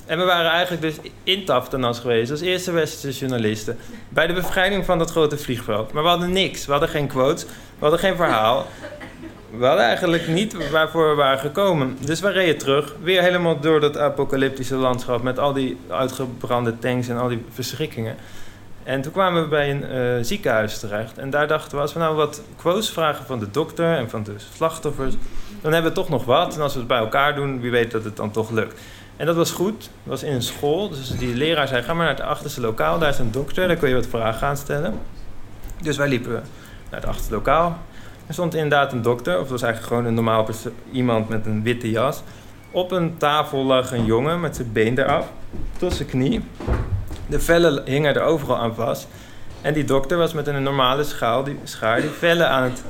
En 0.07 0.19
we 0.19 0.25
waren 0.25 0.51
eigenlijk 0.51 0.83
dus 0.83 0.97
in 1.23 1.45
Taftanas 1.45 1.99
geweest 1.99 2.31
als 2.31 2.41
eerste 2.41 2.73
westerse 2.73 3.19
journalisten. 3.19 3.79
Bij 4.09 4.27
de 4.27 4.33
bevrijding 4.33 4.85
van 4.85 4.99
dat 4.99 5.11
grote 5.11 5.39
vliegveld. 5.39 5.93
Maar 5.93 6.03
we 6.03 6.09
hadden 6.09 6.33
niks. 6.33 6.67
We 6.67 6.71
hadden 6.71 6.91
geen 6.91 7.07
quotes. 7.07 7.45
We 7.45 7.51
hadden 7.81 7.99
geen 7.99 8.17
verhaal 8.17 8.67
we 9.59 9.67
hadden 9.67 9.85
eigenlijk 9.85 10.29
niet 10.29 10.71
waarvoor 10.71 11.09
we 11.09 11.15
waren 11.15 11.39
gekomen. 11.39 11.97
Dus 12.01 12.21
we 12.21 12.31
reden 12.31 12.59
terug, 12.59 12.95
weer 13.03 13.23
helemaal 13.23 13.61
door 13.61 13.81
dat 13.81 13.99
apocalyptische 13.99 14.75
landschap 14.75 15.23
met 15.23 15.39
al 15.39 15.53
die 15.53 15.77
uitgebrande 15.89 16.79
tanks 16.79 17.09
en 17.09 17.17
al 17.17 17.29
die 17.29 17.45
verschrikkingen. 17.51 18.17
En 18.83 19.01
toen 19.01 19.13
kwamen 19.13 19.43
we 19.43 19.49
bij 19.49 19.71
een 19.71 19.85
uh, 19.85 20.25
ziekenhuis 20.25 20.79
terecht. 20.79 21.19
En 21.19 21.31
daar 21.31 21.49
dachten 21.49 21.77
we, 21.77 21.83
als 21.83 21.93
we 21.93 21.99
nou 21.99 22.17
wat 22.17 22.43
quotes 22.57 22.91
vragen 22.91 23.27
van 23.27 23.39
de 23.39 23.51
dokter 23.51 23.97
en 23.97 24.11
van 24.11 24.23
de 24.23 24.35
slachtoffers, 24.55 25.15
dan 25.61 25.73
hebben 25.73 25.91
we 25.91 25.97
toch 25.97 26.09
nog 26.09 26.25
wat. 26.25 26.55
En 26.55 26.61
als 26.61 26.73
we 26.73 26.79
het 26.79 26.89
bij 26.89 26.99
elkaar 26.99 27.35
doen, 27.35 27.61
wie 27.61 27.71
weet 27.71 27.91
dat 27.91 28.05
het 28.05 28.17
dan 28.17 28.31
toch 28.31 28.51
lukt. 28.51 28.81
En 29.17 29.27
dat 29.27 29.37
was 29.37 29.51
goed. 29.51 29.81
Dat 29.81 29.89
was 30.03 30.23
in 30.23 30.33
een 30.33 30.43
school. 30.43 30.89
Dus 30.89 31.09
die 31.09 31.35
leraar 31.35 31.69
zei, 31.69 31.83
ga 31.83 31.95
maar 31.95 32.07
naar 32.07 32.15
het 32.15 32.25
achterste 32.25 32.61
lokaal. 32.61 32.99
Daar 32.99 33.09
is 33.09 33.19
een 33.19 33.31
dokter, 33.31 33.69
daar 33.69 33.77
kun 33.77 33.89
je 33.89 33.95
wat 33.95 34.07
vragen 34.07 34.39
gaan 34.39 34.57
stellen. 34.57 34.95
Dus 35.83 35.97
wij 35.97 36.09
liepen 36.09 36.33
naar 36.91 37.01
het 37.01 37.07
achterste 37.07 37.35
lokaal. 37.35 37.79
Er 38.27 38.33
stond 38.33 38.55
inderdaad 38.55 38.93
een 38.93 39.03
dokter, 39.03 39.35
of 39.35 39.41
het 39.41 39.51
was 39.51 39.63
eigenlijk 39.63 39.93
gewoon 39.93 40.09
een 40.09 40.15
normaal 40.15 40.49
iemand 40.93 41.29
met 41.29 41.47
een 41.47 41.63
witte 41.63 41.91
jas. 41.91 42.23
Op 42.71 42.91
een 42.91 43.17
tafel 43.17 43.65
lag 43.65 43.93
een 43.93 44.05
jongen 44.05 44.41
met 44.41 44.57
zijn 44.57 44.73
been 44.73 44.99
eraf, 44.99 45.33
tot 45.79 45.95
zijn 45.95 46.09
knie. 46.09 46.45
De 47.27 47.41
vellen 47.41 47.83
hingen 47.85 48.15
er 48.15 48.23
overal 48.23 48.57
aan 48.57 48.75
vast. 48.75 49.09
En 49.61 49.75
die 49.75 49.85
dokter 49.85 50.19
was 50.19 50.33
met 50.33 50.47
een 50.47 50.63
normale 50.63 51.05
schaal, 51.05 51.45
die, 51.45 51.59
schaar 51.65 52.01
die 52.01 52.11
vellen 52.11 52.49
aan 52.49 52.63
het, 52.63 52.83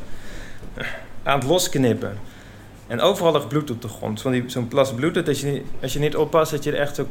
aan 1.22 1.38
het 1.38 1.48
losknippen. 1.48 2.18
En 2.86 3.00
overal 3.00 3.32
lag 3.32 3.48
bloed 3.48 3.70
op 3.70 3.82
de 3.82 3.88
grond. 3.88 4.24
Zo'n 4.46 4.68
plas 4.68 4.94
bloed, 4.94 5.14
dat 5.14 5.28
als 5.28 5.40
je, 5.40 5.62
als 5.82 5.92
je 5.92 5.98
niet 5.98 6.16
oppast, 6.16 6.50
dat 6.50 6.64
je 6.64 6.72
er 6.72 6.78
echt 6.78 6.94
zo, 6.94 7.06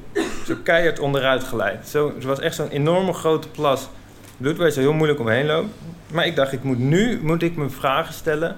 zo 0.45 0.55
keihard 0.63 0.99
onderuit 0.99 1.43
geleid. 1.43 1.87
Zo, 1.87 2.13
het 2.15 2.23
was 2.23 2.39
echt 2.39 2.55
zo'n 2.55 2.69
enorme 2.69 3.13
grote 3.13 3.47
plas 3.47 3.89
bloed 4.37 4.57
waar 4.57 4.71
zo 4.71 4.79
heel 4.79 4.93
moeilijk 4.93 5.19
omheen 5.19 5.45
loopt. 5.45 5.69
Maar 6.11 6.25
ik 6.25 6.35
dacht, 6.35 6.51
ik 6.51 6.63
moet 6.63 6.79
nu 6.79 7.19
moet 7.21 7.43
ik 7.43 7.55
me 7.55 7.69
vragen 7.69 8.13
stellen 8.13 8.55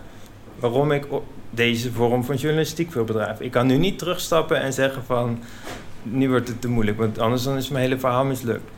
waarom 0.60 0.92
ik 0.92 1.06
deze 1.50 1.92
vorm 1.92 2.24
van 2.24 2.36
journalistiek 2.36 2.94
wil 2.94 3.04
bedrijven. 3.04 3.46
Ik 3.46 3.52
kan 3.52 3.68
nu 3.68 3.78
niet 3.78 4.00
terugstappen 4.00 4.62
en 4.62 4.74
zeggen 4.74 5.04
van, 5.04 5.44
nu 6.04 6.30
wordt 6.30 6.48
het 6.48 6.62
te 6.62 6.68
moeilijk, 6.68 6.98
want 6.98 7.20
anders 7.20 7.44
dan 7.44 7.58
is 7.58 7.70
mijn 7.70 7.84
hele 7.84 8.00
verhaal 8.00 8.26
mislukt. 8.26 8.72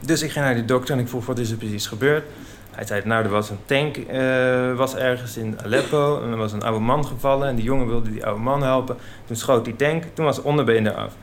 Dus 0.00 0.22
ik 0.22 0.30
ging 0.30 0.44
naar 0.44 0.54
die 0.54 0.64
dokter 0.64 0.94
en 0.94 1.00
ik 1.00 1.08
vroeg, 1.08 1.26
wat 1.26 1.38
is 1.38 1.50
er 1.50 1.56
precies 1.56 1.86
gebeurd? 1.86 2.24
Hij 2.70 2.86
zei, 2.86 3.02
nou, 3.04 3.24
er 3.24 3.30
was 3.30 3.50
een 3.50 3.58
tank 3.64 3.96
uh, 3.96 4.76
was 4.76 4.96
ergens 4.96 5.36
in 5.36 5.58
Aleppo 5.64 6.22
en 6.22 6.30
er 6.30 6.36
was 6.36 6.52
een 6.52 6.62
oude 6.62 6.80
man 6.80 7.06
gevallen 7.06 7.48
en 7.48 7.54
die 7.54 7.64
jongen 7.64 7.86
wilde 7.86 8.10
die 8.10 8.26
oude 8.26 8.40
man 8.40 8.62
helpen. 8.62 8.96
Toen 9.26 9.36
schoot 9.36 9.64
die 9.64 9.76
tank, 9.76 10.04
toen 10.14 10.24
was 10.24 10.42
onderbeen 10.42 10.86
eraf. 10.86 11.14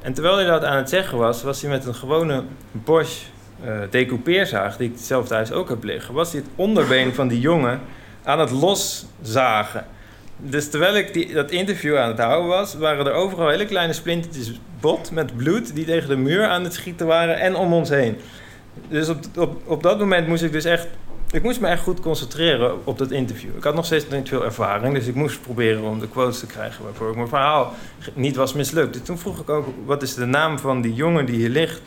En 0.00 0.12
terwijl 0.12 0.36
hij 0.36 0.44
dat 0.44 0.64
aan 0.64 0.76
het 0.76 0.88
zeggen 0.88 1.18
was, 1.18 1.42
was 1.42 1.60
hij 1.60 1.70
met 1.70 1.86
een 1.86 1.94
gewone 1.94 2.42
Bosch 2.72 3.22
uh, 3.64 3.80
decoupeerzaag, 3.90 4.76
die 4.76 4.90
ik 4.90 4.96
zelf 4.98 5.26
thuis 5.26 5.52
ook 5.52 5.68
heb 5.68 5.84
liggen, 5.84 6.14
was 6.14 6.30
dit 6.30 6.44
onderbeen 6.56 7.14
van 7.14 7.28
die 7.28 7.40
jongen 7.40 7.80
aan 8.22 8.40
het 8.40 8.50
loszagen. 8.50 9.86
Dus 10.36 10.70
terwijl 10.70 10.96
ik 10.96 11.12
die, 11.12 11.32
dat 11.32 11.50
interview 11.50 11.96
aan 11.96 12.08
het 12.08 12.18
houden 12.18 12.48
was, 12.48 12.74
waren 12.74 13.06
er 13.06 13.12
overal 13.12 13.48
hele 13.48 13.66
kleine 13.66 13.92
splintertjes 13.92 14.60
bot 14.80 15.10
met 15.10 15.36
bloed 15.36 15.74
die 15.74 15.84
tegen 15.84 16.08
de 16.08 16.16
muur 16.16 16.46
aan 16.46 16.64
het 16.64 16.74
schieten 16.74 17.06
waren 17.06 17.38
en 17.38 17.56
om 17.56 17.72
ons 17.72 17.88
heen. 17.88 18.16
Dus 18.88 19.08
op, 19.08 19.18
op, 19.36 19.62
op 19.64 19.82
dat 19.82 19.98
moment 19.98 20.26
moest 20.26 20.42
ik 20.42 20.52
dus 20.52 20.64
echt 20.64 20.88
ik 21.32 21.42
moest 21.42 21.60
me 21.60 21.66
echt 21.66 21.82
goed 21.82 22.00
concentreren 22.00 22.86
op 22.86 22.98
dat 22.98 23.10
interview. 23.10 23.56
Ik 23.56 23.64
had 23.64 23.74
nog 23.74 23.84
steeds 23.84 24.08
niet 24.08 24.28
veel 24.28 24.44
ervaring, 24.44 24.94
dus 24.94 25.06
ik 25.06 25.14
moest 25.14 25.42
proberen 25.42 25.82
om 25.82 26.00
de 26.00 26.08
quotes 26.08 26.38
te 26.38 26.46
krijgen 26.46 26.84
waarvoor 26.84 27.10
ik 27.10 27.16
mijn 27.16 27.28
verhaal 27.28 27.74
niet 28.14 28.36
was 28.36 28.52
mislukt. 28.52 28.92
Dus 28.92 29.02
toen 29.02 29.18
vroeg 29.18 29.40
ik 29.40 29.50
ook, 29.50 29.66
wat 29.84 30.02
is 30.02 30.14
de 30.14 30.24
naam 30.24 30.58
van 30.58 30.80
die 30.80 30.94
jongen 30.94 31.26
die 31.26 31.36
hier 31.36 31.48
ligt? 31.48 31.80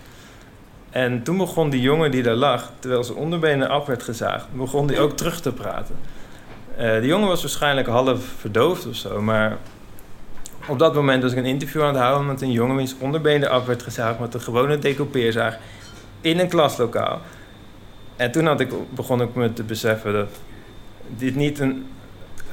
En 0.94 1.24
toen 1.24 1.38
begon 1.38 1.70
die 1.70 1.82
jongen 1.82 2.12
die 2.12 2.24
daar 2.24 2.36
lag, 2.36 2.72
terwijl 2.80 3.04
zijn 3.04 3.18
onderbenen 3.18 3.70
af 3.70 3.86
werd 3.86 4.04
gezaagd, 4.04 4.46
begon 4.52 4.88
die 4.88 5.00
ook 5.00 5.18
terug 5.18 5.42
te 5.42 5.54
praten. 5.54 5.96
Uh, 6.80 7.00
die 7.00 7.08
jongen 7.08 7.28
was 7.28 7.42
waarschijnlijk 7.42 7.88
half 7.88 8.24
verdoofd 8.24 8.88
of 8.88 8.96
zo, 8.96 9.22
maar 9.22 9.58
op 10.68 10.80
dat 10.80 10.94
moment 10.94 11.24
was 11.24 11.32
ik 11.32 11.38
een 11.38 11.46
interview 11.46 11.82
aan 11.82 11.94
het 11.94 12.04
houden 12.04 12.28
met 12.28 12.42
een 12.42 12.52
jongen 12.52 12.76
wiens 12.76 12.96
onderbenen 13.00 13.50
af 13.50 13.66
werd 13.66 13.84
gezaagd 13.84 14.20
met 14.20 14.34
een 14.34 14.42
gewone 14.42 14.80
decoupeerzaag 14.80 15.58
in 16.22 16.40
een 16.40 16.50
klaslokaal. 16.50 17.22
En 18.16 18.32
toen 18.32 18.46
had 18.46 18.60
ik, 18.60 18.72
begon 18.90 19.22
ik 19.22 19.36
me 19.36 19.54
te 19.54 19.64
beseffen 19.64 20.14
dat 20.14 20.30
dit 21.08 21.36
niet 21.36 21.60
een, 21.60 21.88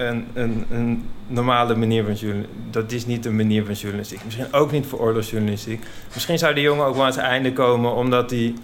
een, 0.00 0.26
een, 0.35 0.66
een 0.71 1.09
normale 1.26 1.75
manier 1.75 2.04
van 2.04 2.14
journalistiek... 2.14 2.73
Dat 2.73 2.92
is 2.92 3.07
niet 3.07 3.26
een 3.26 3.37
manier 3.37 3.64
van 3.64 3.75
journalistiek. 3.75 4.25
Misschien 4.25 4.52
ook 4.52 4.73
niet 4.73 4.87
voor 4.87 4.99
oorlogsjournalistiek. 4.99 5.85
Misschien 6.14 6.38
zou 6.38 6.54
die 6.54 6.62
jongen 6.62 6.87
ook 6.87 6.95
wel 6.95 7.04
aan 7.04 7.12
zijn 7.12 7.26
einde 7.26 7.52
komen 7.52 7.95
omdat 7.95 8.30
hij 8.30 8.54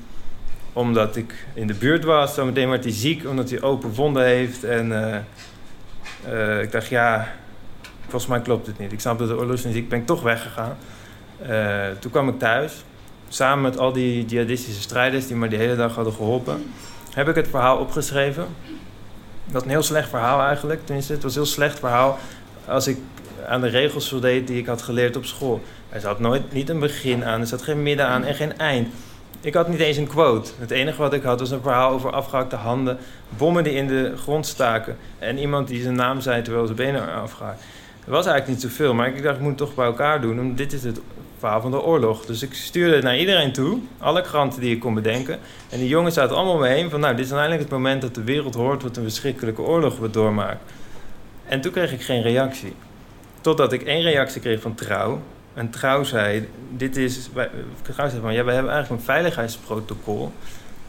omdat 0.73 1.17
ik 1.17 1.47
in 1.55 1.67
de 1.67 1.75
buurt 1.75 2.05
was. 2.05 2.35
Zometeen 2.35 2.69
werd 2.69 2.85
hij 2.85 2.93
ziek 2.93 3.29
omdat 3.29 3.51
hij 3.51 3.63
open 3.63 3.95
wonden 3.95 4.25
heeft. 4.25 4.65
En 4.65 4.91
uh, 4.91 5.17
uh, 6.33 6.63
ik 6.63 6.73
dacht, 6.73 6.89
ja, 6.89 7.33
volgens 8.01 8.27
mij 8.27 8.41
klopt 8.41 8.67
het 8.67 8.79
niet. 8.79 8.93
Ik 8.93 9.01
snapte 9.01 9.27
de 9.27 9.37
oorlogsjournalistiek, 9.37 9.89
ben 9.89 9.99
ik 9.99 10.07
toch 10.07 10.23
weggegaan. 10.23 10.77
Uh, 11.49 11.87
toen 12.01 12.11
kwam 12.11 12.29
ik 12.29 12.39
thuis, 12.39 12.85
samen 13.29 13.63
met 13.63 13.79
al 13.79 13.93
die 13.93 14.25
jihadistische 14.25 14.81
strijders 14.81 15.27
die 15.27 15.37
me 15.37 15.49
die 15.49 15.59
hele 15.59 15.77
dag 15.77 15.95
hadden 15.95 16.13
geholpen 16.13 16.63
heb 17.17 17.29
ik 17.29 17.35
het 17.35 17.49
verhaal 17.49 17.79
opgeschreven. 17.79 18.47
Dat 19.47 19.55
was 19.55 19.63
een 19.63 19.69
heel 19.69 19.83
slecht 19.83 20.09
verhaal 20.09 20.41
eigenlijk. 20.41 20.81
Tenminste, 20.85 21.13
het 21.13 21.23
was 21.23 21.35
een 21.35 21.43
heel 21.43 21.51
slecht 21.51 21.79
verhaal 21.79 22.19
als 22.67 22.87
ik 22.87 22.99
aan 23.47 23.61
de 23.61 23.69
regels 23.69 24.09
voldeed 24.09 24.47
die 24.47 24.59
ik 24.59 24.67
had 24.67 24.83
geleerd 24.83 25.17
op 25.17 25.25
school. 25.25 25.61
Er 25.89 26.01
zat 26.01 26.19
nooit 26.19 26.53
niet 26.53 26.69
een 26.69 26.79
begin 26.79 27.25
aan, 27.25 27.41
er 27.41 27.47
zat 27.47 27.63
geen 27.63 27.83
midden 27.83 28.07
aan 28.07 28.25
en 28.25 28.35
geen 28.35 28.59
eind. 28.59 28.89
Ik 29.41 29.55
had 29.55 29.69
niet 29.69 29.81
eens 29.81 29.97
een 29.97 30.07
quote. 30.07 30.51
Het 30.59 30.71
enige 30.71 30.99
wat 30.99 31.13
ik 31.13 31.23
had 31.23 31.41
was 31.41 31.51
een 31.51 31.63
verhaal 31.63 31.91
over 31.91 32.13
afgehakte 32.13 32.57
handen, 32.57 32.99
bommen 33.37 33.65
die 33.65 33.73
in 33.73 33.87
de 33.87 34.13
grond 34.17 34.47
staken 34.47 34.97
en 35.19 35.39
iemand 35.39 35.69
die 35.69 35.83
zijn 35.83 35.95
naam 35.95 36.21
zei 36.21 36.43
terwijl 36.43 36.65
zijn 36.65 36.77
benen 36.77 37.15
afgehaakt. 37.15 37.63
Er 38.05 38.13
was 38.13 38.27
eigenlijk 38.27 38.49
niet 38.49 38.71
zoveel, 38.71 38.95
maar 38.95 39.09
ik 39.09 39.23
dacht, 39.23 39.37
ik 39.37 39.41
moet 39.41 39.49
het 39.49 39.59
toch 39.59 39.75
bij 39.75 39.87
elkaar 39.87 40.21
doen. 40.21 40.55
Dit 40.55 40.73
is 40.73 40.85
het 40.85 41.01
van 41.61 41.71
de 41.71 41.83
oorlog. 41.83 42.27
Dus 42.27 42.43
ik 42.43 42.55
stuurde 42.55 42.95
het 42.95 43.05
naar 43.05 43.19
iedereen 43.19 43.53
toe, 43.53 43.79
alle 43.99 44.23
kranten 44.23 44.61
die 44.61 44.75
ik 44.75 44.81
kon 44.81 44.95
bedenken. 44.95 45.39
En 45.69 45.79
die 45.79 45.89
jongens 45.89 46.15
zaten 46.15 46.37
allemaal 46.37 46.59
mee 46.59 46.75
heen 46.75 46.91
van, 46.91 47.01
nou, 47.01 47.17
dit 47.17 47.25
is 47.25 47.33
uiteindelijk 47.33 47.71
het 47.71 47.79
moment 47.79 48.03
dat 48.03 48.15
de 48.15 48.25
wereld 48.25 48.55
hoort 48.55 48.83
wat 48.83 48.97
een 48.97 49.03
verschrikkelijke 49.03 49.63
oorlog 49.63 49.99
we 49.99 50.11
doormaken. 50.11 50.61
En 51.47 51.61
toen 51.61 51.73
kreeg 51.73 51.93
ik 51.93 52.03
geen 52.03 52.23
reactie. 52.23 52.75
Totdat 53.41 53.73
ik 53.73 53.83
één 53.83 54.03
reactie 54.03 54.41
kreeg 54.41 54.61
van 54.61 54.75
Trouw. 54.75 55.21
En 55.55 55.71
Trouw 55.71 56.03
zei, 56.03 56.49
dit 56.71 56.97
is, 56.97 57.29
Trouw 57.83 58.09
zei 58.09 58.21
van, 58.21 58.35
ja, 58.35 58.45
we 58.45 58.53
hebben 58.53 58.73
eigenlijk 58.73 59.01
een 59.01 59.07
veiligheidsprotocol. 59.07 60.33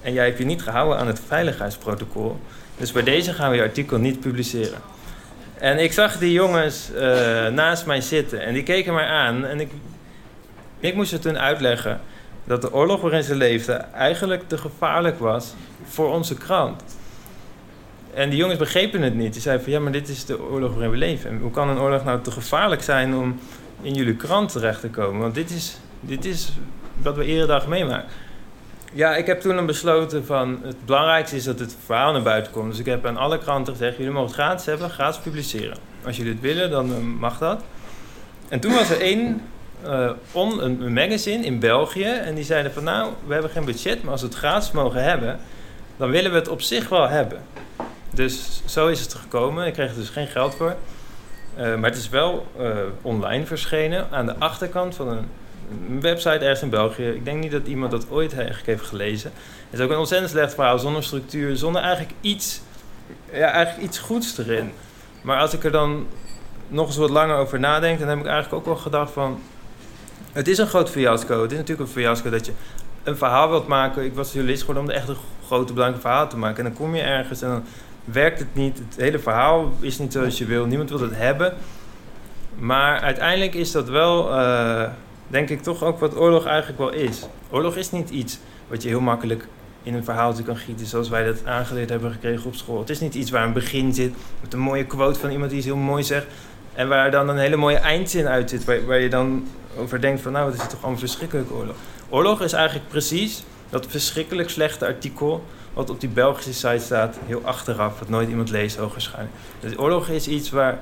En 0.02 0.14
jij 0.14 0.26
hebt 0.26 0.38
je 0.38 0.46
niet 0.46 0.62
gehouden 0.62 0.98
aan 0.98 1.08
het 1.08 1.22
veiligheidsprotocol. 1.28 2.40
Dus 2.78 2.92
bij 2.92 3.04
deze 3.04 3.34
gaan 3.34 3.50
we 3.50 3.56
je 3.56 3.62
artikel 3.62 3.98
niet 3.98 4.20
publiceren. 4.20 4.80
En 5.60 5.80
ik 5.80 5.94
zag 5.94 6.18
die 6.18 6.32
jongens 6.32 6.90
uh, 6.96 7.00
naast 7.48 7.86
mij 7.86 8.02
zitten 8.02 8.42
en 8.42 8.54
die 8.54 8.64
keken 8.64 8.94
mij 8.94 9.06
aan. 9.06 9.46
En 9.46 9.60
ik 9.60 9.72
ik 10.80 10.96
moest 10.96 11.12
het 11.12 11.22
toen 11.22 11.38
uitleggen 11.38 12.00
dat 12.44 12.62
de 12.62 12.74
oorlog 12.74 13.02
waarin 13.02 13.24
ze 13.24 13.36
leefden 13.36 13.94
eigenlijk 13.94 14.48
te 14.48 14.58
gevaarlijk 14.58 15.20
was 15.20 15.54
voor 15.84 16.14
onze 16.14 16.36
krant. 16.36 16.84
En 18.14 18.30
die 18.30 18.40
jongens 18.40 18.60
begrepen 18.60 19.02
het 19.02 19.16
niet. 19.16 19.34
Die 19.34 19.42
zeiden 19.42 19.64
van 19.64 19.74
ja, 19.74 19.80
maar 19.80 19.92
dit 19.92 20.10
is 20.10 20.26
de 20.26 20.42
oorlog 20.42 20.72
waarin 20.72 20.92
we 20.92 20.98
leven. 20.98 21.30
En 21.30 21.40
hoe 21.40 21.52
kan 21.52 21.70
een 21.70 21.80
oorlog 21.80 22.04
nou 22.04 22.22
te 22.22 22.32
gevaarlijk 22.32 22.82
zijn 22.82 23.16
om 23.16 23.40
in 23.82 23.94
jullie 23.94 24.16
krant 24.16 24.52
terecht 24.52 24.82
te 24.82 24.90
komen? 24.90 25.22
Want 25.22 25.36
dit 25.36 25.50
is, 25.50 25.78
dit 26.00 26.26
is 26.26 26.54
wat 27.02 27.16
we 27.16 27.26
iedere 27.26 27.48
dag 27.48 27.68
meemaken. 27.68 28.10
Ja, 28.94 29.16
ik 29.16 29.26
heb 29.26 29.42
toen 29.42 29.66
besloten 29.66 30.26
van 30.26 30.60
het 30.64 30.86
belangrijkste 30.86 31.36
is 31.36 31.44
dat 31.44 31.60
het 31.60 31.76
verhaal 31.86 32.12
naar 32.12 32.22
buiten 32.22 32.52
komt. 32.52 32.70
Dus 32.70 32.80
ik 32.80 32.86
heb 32.86 33.06
aan 33.06 33.18
alle 33.18 33.40
kranten 33.40 33.74
gezegd, 33.74 33.98
jullie 33.98 34.12
mogen 34.12 34.28
het 34.28 34.36
gratis 34.36 34.66
hebben, 34.66 34.90
gratis 34.90 35.20
publiceren. 35.20 35.78
Als 36.06 36.18
jullie 36.18 36.32
het 36.32 36.42
willen, 36.42 36.70
dan 36.70 36.94
eh, 36.94 37.00
mag 37.00 37.38
dat. 37.38 37.64
En 38.50 38.60
toen 38.60 38.74
was 38.74 38.90
er 38.90 39.02
één 39.02 39.42
uh, 39.86 40.10
on, 40.32 40.64
een, 40.64 40.94
magazine 40.94 41.46
in 41.46 41.60
België. 41.60 42.04
En 42.04 42.36
die 42.36 42.44
zeiden 42.44 42.74
van 42.74 42.84
nou, 42.84 43.12
we 43.26 43.34
hebben 43.34 43.52
geen 43.52 43.66
budget, 43.66 44.04
maar 44.04 44.12
als 44.12 44.22
we 44.22 44.28
het 44.28 44.36
gratis 44.36 44.72
mogen 44.72 45.04
hebben, 45.04 45.40
dan 45.98 46.10
willen 46.10 46.32
we 46.32 46.38
het 46.38 46.48
op 46.48 46.62
zich 46.62 46.90
wel 46.90 47.10
hebben. 47.10 47.42
Dus 48.14 48.62
zo 48.66 48.88
is 48.88 49.00
het 49.00 49.14
gekomen. 49.14 49.66
Ik 49.66 49.74
kreeg 49.74 49.90
er 49.90 49.96
dus 49.96 50.10
geen 50.10 50.28
geld 50.28 50.56
voor. 50.56 50.76
Uh, 51.58 51.76
maar 51.76 51.90
het 51.90 52.00
is 52.00 52.10
wel 52.10 52.48
uh, 52.60 52.78
online 53.02 53.46
verschenen 53.46 54.08
aan 54.12 54.26
de 54.26 54.36
achterkant 54.38 54.96
van 54.96 55.08
een, 55.08 55.30
een, 55.90 56.02
website 56.02 56.38
ergens 56.38 56.62
in 56.62 56.70
België. 56.70 57.08
Ik 57.08 57.26
denk 57.26 57.42
niet 57.42 57.52
dat 57.52 57.68
iemand 57.68 57.92
dat 57.92 58.06
ooit 58.10 58.34
eigenlijk 58.34 58.66
heeft 58.66 58.84
gelezen. 58.84 59.32
Het 59.70 59.80
is 59.80 59.86
ook 59.86 59.92
een 59.92 59.98
ontzettend 59.98 60.32
slecht 60.32 60.54
verhaal, 60.54 60.80
zonder 60.80 61.04
structuur, 61.04 61.56
zonder 61.56 61.82
eigenlijk 61.82 62.14
iets, 62.22 62.62
ja, 63.32 63.52
eigenlijk 63.52 63.88
iets 63.88 64.00
goeds 64.00 64.38
erin. 64.38 64.72
Maar 65.22 65.40
als 65.40 65.54
ik 65.54 65.64
er 65.64 65.72
dan 65.72 66.08
nog 66.68 66.88
eens 66.88 66.98
wat 66.98 67.10
langer 67.10 67.36
over 67.36 67.60
nadenk, 67.60 68.00
dan 68.00 68.08
heb 68.08 68.20
ik 68.20 68.26
eigenlijk 68.26 68.56
ook 68.56 68.66
wel 68.66 68.76
gedacht 68.76 69.12
van 69.12 69.40
het 70.38 70.48
is 70.48 70.58
een 70.58 70.68
groot 70.68 70.90
fiasco. 70.90 71.42
Het 71.42 71.52
is 71.52 71.58
natuurlijk 71.58 71.88
een 71.88 71.96
fiasco 71.96 72.30
dat 72.30 72.46
je 72.46 72.52
een 73.04 73.18
verhaal 73.18 73.50
wilt 73.50 73.68
maken. 73.68 74.04
Ik 74.04 74.14
was 74.14 74.34
journalist 74.34 74.60
geworden 74.64 74.84
om 74.84 74.90
echt 74.90 75.08
een 75.08 75.16
grote 75.46 75.74
belangrijke 75.74 76.08
verhaal 76.08 76.30
te 76.30 76.38
maken. 76.38 76.58
En 76.58 76.64
dan 76.64 76.74
kom 76.74 76.96
je 76.96 77.02
ergens 77.02 77.42
en 77.42 77.50
dan 77.50 77.64
werkt 78.04 78.40
het 78.40 78.56
niet. 78.56 78.78
Het 78.78 78.96
hele 78.98 79.20
verhaal 79.20 79.72
is 79.80 80.00
niet 80.00 80.14
zoals 80.14 80.38
je 80.38 80.46
wil. 80.46 80.66
Niemand 80.66 80.90
wil 80.90 81.00
het 81.00 81.16
hebben. 81.16 81.54
Maar 82.60 83.00
uiteindelijk 83.00 83.54
is 83.54 83.72
dat 83.72 83.90
wel, 83.90 84.40
uh, 84.40 84.84
denk 85.28 85.50
ik, 85.50 85.62
toch 85.62 85.84
ook 85.84 86.00
wat 86.00 86.18
oorlog 86.18 86.46
eigenlijk 86.46 86.80
wel 86.80 86.92
is. 86.92 87.28
Oorlog 87.50 87.76
is 87.76 87.92
niet 87.92 88.10
iets 88.10 88.40
wat 88.68 88.84
je 88.84 88.90
heel 88.90 89.02
makkelijk 89.02 89.48
in 89.84 89.94
een 89.94 90.04
verhaaltje 90.04 90.44
kan 90.44 90.58
gieten 90.58 90.86
zoals 90.86 91.10
wij 91.10 91.26
dat 91.26 91.46
aangeleerd 91.46 91.90
hebben 91.90 92.12
gekregen 92.12 92.46
op 92.46 92.56
school. 92.56 92.80
Het 92.80 92.90
is 92.90 93.00
niet 93.00 93.16
iets 93.16 93.32
waar 93.32 93.46
een 93.46 93.54
begin 93.54 93.94
zit 93.94 94.14
met 94.42 94.54
een 94.54 94.60
mooie 94.60 94.86
quote 94.86 95.20
van 95.20 95.30
iemand 95.30 95.50
die 95.50 95.58
iets 95.58 95.68
heel 95.68 95.76
mooi 95.76 96.04
zegt. 96.04 96.26
En 96.78 96.88
waar 96.88 97.12
dan 97.12 97.30
een 97.30 97.38
hele 97.38 97.56
mooie 97.56 97.78
eindzin 97.78 98.28
uit 98.28 98.50
zit, 98.50 98.66
waar, 98.66 99.00
je 99.00 99.10
dan 99.10 99.48
over 99.78 100.02
denkt 100.02 100.22
van 100.22 100.32
nou, 100.32 100.52
het 100.52 100.62
is 100.62 100.68
toch 100.68 100.82
allemaal 100.82 101.00
verschrikkelijk 101.00 101.52
oorlog. 101.52 101.76
Oorlog 102.10 102.42
is 102.42 102.54
eigenlijk 102.54 102.88
precies 102.88 103.44
dat 103.70 103.88
verschrikkelijk 103.88 104.50
slechte 104.50 104.86
artikel 104.86 105.44
wat 105.74 105.90
op 105.90 106.00
die 106.00 106.10
Belgische 106.10 106.54
site 106.54 106.84
staat, 106.84 107.18
heel 107.26 107.42
achteraf, 107.44 108.00
wat 108.00 108.10
nooit 108.10 108.30
iemand 108.30 108.50
leest 108.50 108.78
hoogwaarschijnlijk. 108.78 109.36
Dus 109.60 109.78
oorlog 109.78 110.08
is 110.08 110.28
iets 110.28 110.50
waar, 110.50 110.80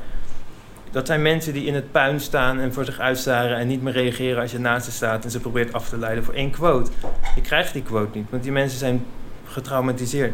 dat 0.91 1.07
zijn 1.07 1.21
mensen 1.21 1.53
die 1.53 1.65
in 1.65 1.75
het 1.75 1.91
puin 1.91 2.19
staan 2.19 2.59
en 2.59 2.73
voor 2.73 2.85
zich 2.85 2.99
uitstaren 2.99 3.57
en 3.57 3.67
niet 3.67 3.81
meer 3.81 3.93
reageren 3.93 4.41
als 4.41 4.51
je 4.51 4.59
naast 4.59 4.85
ze 4.85 4.91
staat 4.91 5.23
en 5.23 5.31
ze 5.31 5.39
probeert 5.39 5.73
af 5.73 5.89
te 5.89 5.97
leiden 5.97 6.23
voor 6.23 6.33
één 6.33 6.51
quote. 6.51 6.91
Je 7.35 7.41
krijgt 7.41 7.73
die 7.73 7.83
quote 7.83 8.17
niet, 8.17 8.29
want 8.29 8.43
die 8.43 8.51
mensen 8.51 8.79
zijn 8.79 9.05
getraumatiseerd. 9.45 10.33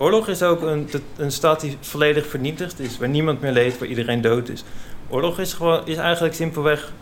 Oorlog 0.00 0.28
is 0.28 0.42
ook 0.42 0.62
een, 0.62 0.90
een 1.16 1.32
stad 1.32 1.60
die 1.60 1.76
volledig 1.80 2.26
vernietigd 2.26 2.80
is, 2.80 2.98
waar 2.98 3.08
niemand 3.08 3.40
meer 3.40 3.52
leeft, 3.52 3.78
waar 3.78 3.88
iedereen 3.88 4.20
dood 4.20 4.48
is. 4.48 4.64
Oorlog 5.08 5.38
is, 5.38 5.52
gewoon, 5.52 5.86
is 5.86 5.96
eigenlijk 5.96 6.34
simpelweg 6.34 6.92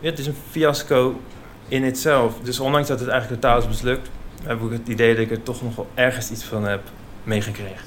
het 0.00 0.18
is 0.18 0.26
een 0.26 0.36
fiasco 0.50 1.20
in 1.68 1.82
itself. 1.84 2.34
Dus 2.42 2.60
ondanks 2.60 2.88
dat 2.88 3.00
het 3.00 3.08
eigenlijk 3.08 3.40
totaal 3.40 3.58
is 3.58 3.66
mislukt, 3.66 4.08
heb 4.42 4.60
ik 4.60 4.70
het 4.70 4.88
idee 4.88 5.14
dat 5.14 5.24
ik 5.24 5.30
er 5.30 5.42
toch 5.42 5.62
nog 5.62 5.76
wel 5.76 5.88
ergens 5.94 6.30
iets 6.30 6.44
van 6.44 6.64
heb 6.64 6.80
meegekregen. 7.24 7.84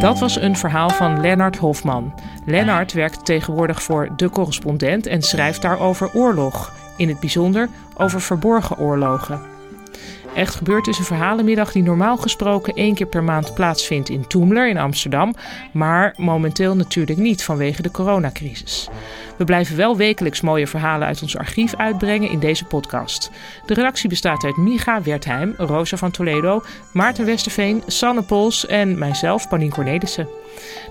Dat 0.00 0.18
was 0.18 0.40
een 0.40 0.56
verhaal 0.56 0.90
van 0.90 1.20
Lennart 1.20 1.56
Hofman. 1.56 2.14
Lennart 2.44 2.92
werkt 2.92 3.24
tegenwoordig 3.24 3.82
voor 3.82 4.08
De 4.16 4.30
Correspondent 4.30 5.06
en 5.06 5.22
schrijft 5.22 5.62
daar 5.62 5.80
over 5.80 6.10
oorlog. 6.14 6.72
In 6.96 7.08
het 7.08 7.20
bijzonder 7.20 7.68
over 7.96 8.20
verborgen 8.20 8.78
oorlogen. 8.78 9.40
Echt 10.38 10.54
gebeurd 10.54 10.86
is 10.86 10.98
een 10.98 11.04
verhalenmiddag 11.04 11.72
die 11.72 11.82
normaal 11.82 12.16
gesproken 12.16 12.74
één 12.74 12.94
keer 12.94 13.06
per 13.06 13.24
maand 13.24 13.54
plaatsvindt 13.54 14.08
in 14.08 14.26
Toemler 14.26 14.68
in 14.68 14.78
Amsterdam, 14.78 15.34
maar 15.72 16.14
momenteel 16.16 16.76
natuurlijk 16.76 17.18
niet 17.18 17.44
vanwege 17.44 17.82
de 17.82 17.90
coronacrisis. 17.90 18.88
We 19.38 19.44
blijven 19.44 19.76
wel 19.76 19.96
wekelijks 19.96 20.40
mooie 20.40 20.66
verhalen 20.66 21.06
uit 21.06 21.22
ons 21.22 21.36
archief 21.36 21.74
uitbrengen 21.74 22.30
in 22.30 22.38
deze 22.38 22.64
podcast. 22.64 23.30
De 23.66 23.74
redactie 23.74 24.08
bestaat 24.08 24.44
uit 24.44 24.56
Miga 24.56 25.02
Wertheim, 25.02 25.54
Rosa 25.56 25.96
van 25.96 26.10
Toledo, 26.10 26.62
Maarten 26.92 27.24
Westerveen, 27.24 27.82
Sanne 27.86 28.22
Pols 28.22 28.66
en 28.66 28.98
mijzelf, 28.98 29.48
Panien 29.48 29.70
Cornelissen. 29.70 30.28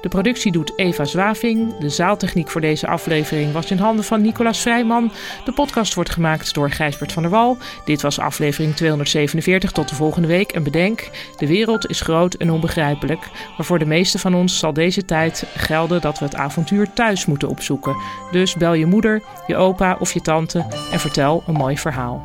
De 0.02 0.10
productie 0.10 0.52
doet 0.52 0.74
Eva 0.76 1.06
Zwaving. 1.06 1.78
De 1.78 1.90
zaaltechniek 1.90 2.50
voor 2.50 2.62
deze 2.62 2.88
aflevering 2.88 3.52
was 3.54 3.72
in 3.72 3.78
handen 3.78 4.06
van 4.06 4.22
Nicolas 4.22 4.60
Vrijman. 4.60 5.12
De 5.46 5.52
podcast 5.52 5.94
wordt 5.94 6.10
gemaakt 6.10 6.54
door 6.54 6.72
Gijsbert 6.72 7.12
van 7.12 7.24
der 7.24 7.32
Wal. 7.32 7.58
Dit 7.86 8.02
was 8.02 8.20
aflevering 8.20 8.76
207 8.76 9.37
247 9.42 9.72
tot 9.72 9.90
de 9.90 9.96
volgende 9.96 10.28
week 10.28 10.52
en 10.52 10.64
bedenk, 10.64 11.10
de 11.38 11.48
wereld 11.48 11.90
is 11.90 12.02
groot 12.02 12.34
en 12.34 12.52
onbegrijpelijk, 12.52 13.30
maar 13.58 13.66
voor 13.66 13.80
de 13.80 13.86
meeste 13.86 14.20
van 14.20 14.36
ons 14.36 14.60
zal 14.60 14.74
deze 14.74 15.06
tijd 15.06 15.46
gelden 15.56 16.02
dat 16.02 16.20
we 16.20 16.26
het 16.26 16.36
avontuur 16.36 16.94
thuis 16.94 17.26
moeten 17.26 17.50
opzoeken. 17.50 17.96
Dus 18.32 18.56
bel 18.56 18.74
je 18.74 18.86
moeder, 18.86 19.22
je 19.48 19.56
opa 19.56 19.98
of 20.00 20.14
je 20.14 20.22
tante 20.22 20.66
en 20.92 21.00
vertel 21.00 21.44
een 21.48 21.54
mooi 21.54 21.78
verhaal. 21.78 22.24